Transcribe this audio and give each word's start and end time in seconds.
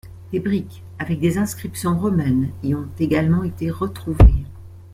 Des 0.31 0.39
briques 0.39 0.81
avec 0.97 1.19
des 1.19 1.37
inscriptions 1.37 1.95
romaines 1.95 2.49
y 2.63 2.73
ont 2.73 2.89
également 2.97 3.43
été 3.43 3.69
retrouvées. 3.69 4.45